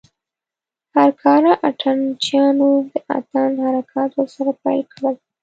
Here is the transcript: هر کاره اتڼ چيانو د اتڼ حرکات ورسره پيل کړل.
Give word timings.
هر 0.95 1.09
کاره 1.23 1.51
اتڼ 1.67 1.97
چيانو 2.23 2.69
د 2.91 2.93
اتڼ 3.17 3.49
حرکات 3.65 4.11
ورسره 4.15 4.51
پيل 4.63 4.81
کړل. 4.93 5.15